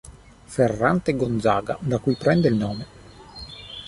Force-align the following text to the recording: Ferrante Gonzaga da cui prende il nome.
Ferrante 0.55 1.13
Gonzaga 1.15 1.77
da 1.79 1.99
cui 1.99 2.15
prende 2.15 2.47
il 2.47 2.55
nome. 2.55 2.85